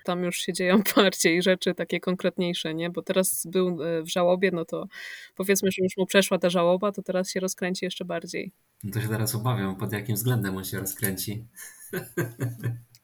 [0.06, 2.90] Tam już się dzieją bardziej rzeczy takie konkretniejsze, nie?
[2.90, 4.88] Bo teraz był e, w żałobie, no to
[5.36, 8.52] powiedzmy, że już mu przeszła ta żałoba, to teraz się rozkręci jeszcze bardziej.
[8.84, 11.48] No to się teraz obawiam, pod jakim względem on się rozkręci.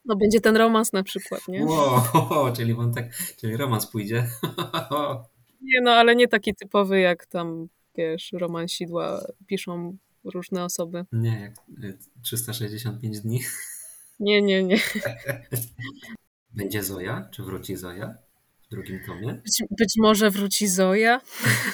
[0.05, 1.65] No będzie ten romans na przykład, nie?
[1.65, 3.05] Wow, czyli tak,
[3.39, 4.27] czyli romans pójdzie.
[5.61, 11.05] Nie, no ale nie taki typowy jak tam, wiesz, romansidła piszą różne osoby.
[11.11, 13.41] Nie, jak 365 y, dni.
[14.19, 14.79] Nie, nie, nie.
[16.57, 17.29] Będzie Zoja?
[17.31, 18.15] Czy wróci Zoja
[18.67, 19.33] w drugim tomie?
[19.33, 21.21] Być, być może wróci Zoja.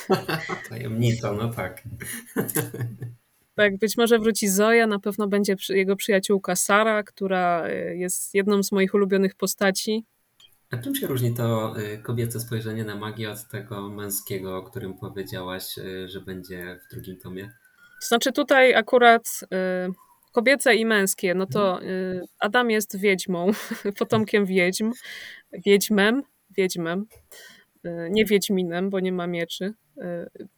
[0.69, 1.83] Tajemnica, no tak.
[3.55, 8.63] Tak, być może wróci Zoja, na pewno będzie jego przyjaciółka Sara, która y, jest jedną
[8.63, 10.05] z moich ulubionych postaci.
[10.71, 14.93] A czym się różni to y, kobiece spojrzenie na magię od tego męskiego, o którym
[14.93, 17.43] powiedziałaś, y, że będzie w drugim tomie?
[18.01, 19.23] To znaczy tutaj akurat
[20.33, 21.79] kobiece i męskie, no to
[22.39, 23.51] Adam jest wiedźmą,
[23.99, 24.91] potomkiem wiedźm,
[25.65, 26.23] wiedźmem,
[26.57, 27.05] wiedźmem,
[28.09, 29.73] nie wiedźminem, bo nie ma mieczy.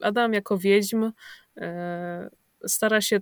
[0.02, 1.12] Adam jako wiedźm
[2.68, 3.20] stara się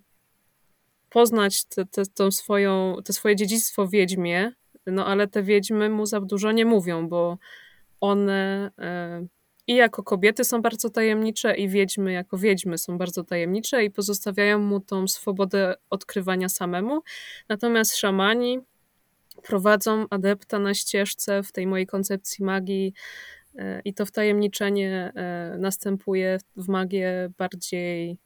[1.09, 4.51] poznać te, te, tą swoją, te swoje dziedzictwo wiedźmie,
[4.85, 7.37] no ale te wiedźmy mu za dużo nie mówią, bo
[7.99, 8.71] one
[9.67, 14.59] i jako kobiety są bardzo tajemnicze, i wiedźmy jako wiedźmy są bardzo tajemnicze i pozostawiają
[14.59, 17.01] mu tą swobodę odkrywania samemu.
[17.49, 18.59] Natomiast szamani
[19.43, 22.93] prowadzą adepta na ścieżce w tej mojej koncepcji magii
[23.55, 28.17] e, i to wtajemniczenie e, następuje w magię bardziej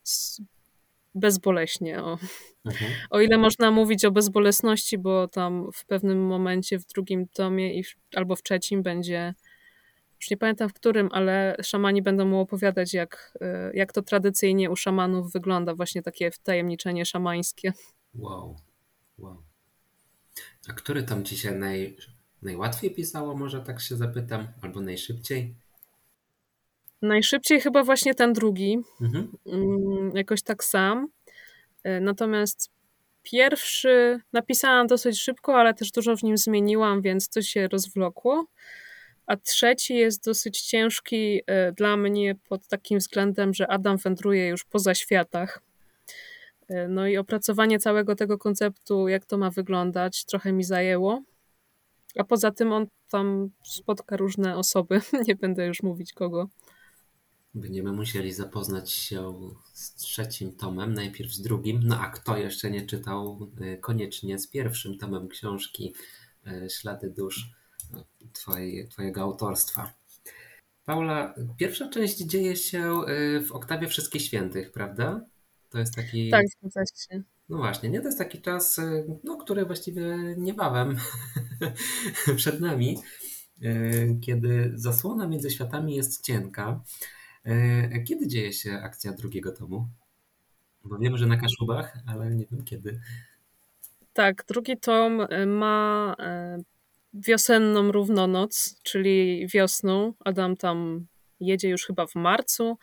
[1.15, 2.03] bezboleśnie.
[2.03, 2.17] O.
[2.65, 2.91] Mhm.
[3.09, 7.83] o ile można mówić o bezbolesności, bo tam w pewnym momencie w drugim tomie i
[7.83, 9.33] w, albo w trzecim będzie,
[10.21, 14.71] już nie pamiętam w którym, ale szamani będą mu opowiadać, jak, e, jak to tradycyjnie
[14.71, 17.73] u szamanów wygląda, właśnie takie wtajemniczenie szamańskie.
[18.15, 18.55] Wow,
[19.17, 19.43] wow.
[20.69, 21.97] A który tam ci się naj,
[22.41, 25.55] najłatwiej pisało, może tak się zapytam, albo najszybciej?
[27.01, 28.79] Najszybciej chyba właśnie ten drugi.
[29.01, 29.37] Mhm.
[29.45, 31.07] Mm, jakoś tak sam.
[31.83, 32.71] E, natomiast
[33.23, 38.45] pierwszy napisałam dosyć szybko, ale też dużo w nim zmieniłam, więc to się rozwlokło.
[39.27, 44.65] A trzeci jest dosyć ciężki e, dla mnie pod takim względem, że Adam wędruje już
[44.65, 45.61] poza światach.
[46.67, 51.23] E, no i opracowanie całego tego konceptu, jak to ma wyglądać, trochę mi zajęło.
[52.15, 55.01] A poza tym on tam spotka różne osoby.
[55.27, 56.49] Nie będę już mówić kogo.
[57.53, 59.33] Będziemy musieli zapoznać się
[59.73, 61.79] z trzecim tomem, najpierw z drugim.
[61.83, 65.93] No a kto jeszcze nie czytał, y, koniecznie z pierwszym tomem książki
[66.69, 67.57] Ślady dusz
[68.33, 69.93] twojej, Twojego autorstwa.
[70.85, 75.21] Paula, pierwsza część dzieje się y, w oktawie Wszystkich Świętych, prawda?
[75.69, 76.29] To jest taki.
[76.29, 77.23] Tak, zgadza się.
[77.49, 77.99] No właśnie, nie?
[77.99, 78.79] To jest taki czas,
[79.23, 80.97] no, który właściwie niebawem
[82.37, 82.97] przed nami,
[84.21, 86.81] kiedy zasłona między światami jest cienka
[88.07, 89.87] kiedy dzieje się akcja drugiego tomu?
[90.83, 92.99] Bo wiemy, że na Kaszubach, ale nie wiem kiedy.
[94.13, 96.15] Tak, drugi tom ma
[97.13, 100.13] wiosenną równonoc, czyli wiosną.
[100.25, 101.07] Adam tam
[101.39, 102.77] jedzie już chyba w marcu.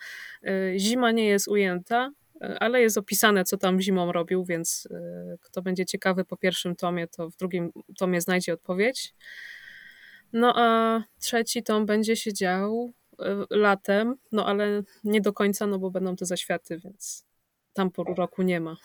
[0.77, 2.11] Zima nie jest ujęta,
[2.59, 4.87] ale jest opisane, co tam zimą robił, więc
[5.41, 9.13] kto będzie ciekawy po pierwszym tomie, to w drugim tomie znajdzie odpowiedź.
[10.33, 12.93] No a trzeci tom będzie się dział
[13.49, 17.25] latem, no ale nie do końca, no bo będą te zaświaty, więc
[17.73, 18.77] tam pół roku nie ma.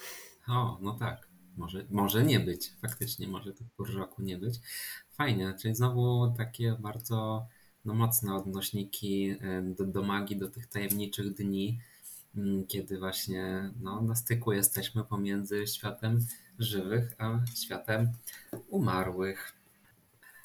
[0.49, 1.30] O, no tak.
[1.57, 4.55] Może, może nie być, faktycznie może tych pół roku nie być.
[5.20, 7.46] Fajnie, czyli znowu takie bardzo
[7.84, 11.80] no, mocne odnośniki do, do magii, do tych tajemniczych dni,
[12.36, 16.26] mm, kiedy właśnie no, na styku jesteśmy pomiędzy światem
[16.58, 18.12] żywych a światem
[18.68, 19.52] umarłych.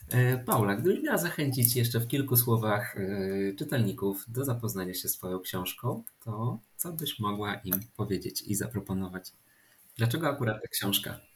[0.10, 5.18] E, Paula, gdybyś miała zachęcić jeszcze w kilku słowach e, czytelników do zapoznania się z
[5.18, 9.32] Twoją książką, to co byś mogła im powiedzieć i zaproponować?
[9.98, 11.35] Dlaczego akurat ta książka?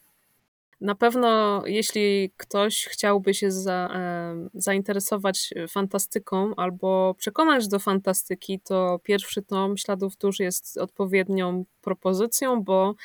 [0.82, 9.00] Na pewno, jeśli ktoś chciałby się za, e, zainteresować fantastyką albo przekonać do fantastyki, to
[9.04, 12.96] pierwszy tom Śladów Dusz jest odpowiednią propozycją, bo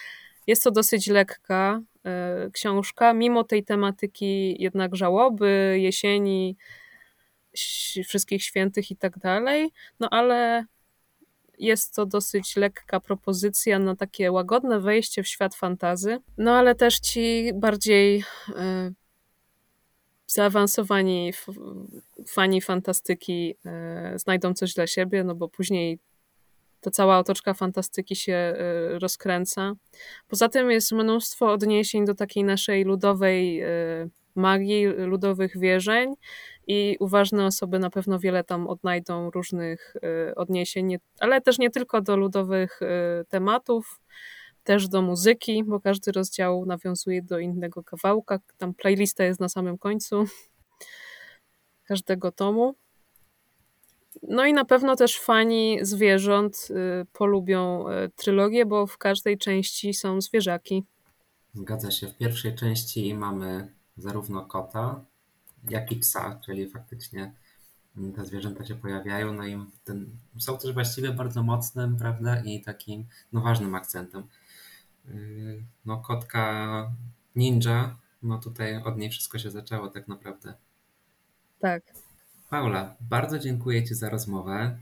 [0.46, 6.56] jest to dosyć lekka, E, książka, mimo tej tematyki jednak żałoby, jesieni,
[8.08, 9.70] wszystkich świętych i tak dalej,
[10.00, 10.64] no ale
[11.58, 17.00] jest to dosyć lekka propozycja na takie łagodne wejście w świat fantazy, no ale też
[17.00, 18.24] ci bardziej
[18.56, 18.92] e,
[20.26, 21.32] zaawansowani
[22.28, 25.98] fani fantastyki e, znajdą coś dla siebie, no bo później
[26.80, 29.72] ta cała otoczka fantastyki się e, rozkręca.
[30.28, 33.62] Poza tym jest mnóstwo odniesień do takiej naszej ludowej
[34.34, 36.14] magii, ludowych wierzeń
[36.66, 39.96] i uważne osoby na pewno wiele tam odnajdą różnych
[40.30, 42.86] y, odniesień, ale też nie tylko do ludowych y,
[43.28, 44.00] tematów,
[44.64, 48.38] też do muzyki, bo każdy rozdział nawiązuje do innego kawałka.
[48.58, 50.24] Tam playlista jest na samym końcu
[51.88, 52.74] każdego tomu.
[54.22, 57.84] No i na pewno też fani zwierząt y, polubią
[58.16, 60.84] trylogię, bo w każdej części są zwierzaki.
[61.54, 62.06] Zgadza się.
[62.06, 65.04] W pierwszej części mamy zarówno kota,
[65.68, 67.32] jak i psa, czyli faktycznie
[68.16, 73.04] te zwierzęta się pojawiają, no i ten, są też właściwie bardzo mocnym, prawda, i takim
[73.32, 74.28] no, ważnym akcentem.
[75.04, 76.92] Yy, no kotka
[77.36, 80.54] ninja, no tutaj od niej wszystko się zaczęło tak naprawdę.
[81.60, 81.82] Tak.
[82.50, 84.78] Paula, bardzo dziękuję Ci za rozmowę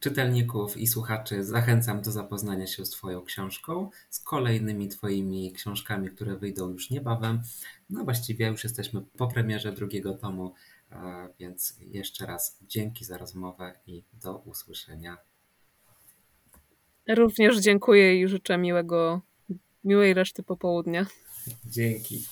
[0.00, 6.36] czytelników i słuchaczy zachęcam do zapoznania się z Twoją książką, z kolejnymi Twoimi książkami, które
[6.36, 7.42] wyjdą już niebawem.
[7.90, 10.54] No właściwie już jesteśmy po premierze drugiego tomu,
[11.38, 15.18] więc jeszcze raz dzięki za rozmowę i do usłyszenia.
[17.08, 19.20] Również dziękuję i życzę miłego,
[19.84, 21.06] miłej reszty popołudnia.
[21.66, 22.26] Dzięki.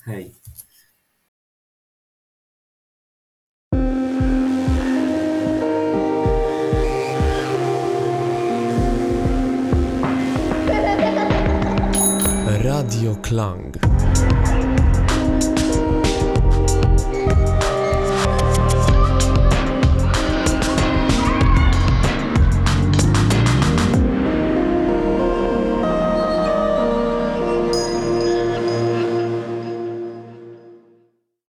[0.00, 0.34] Hej.
[12.74, 13.70] Radio Klang.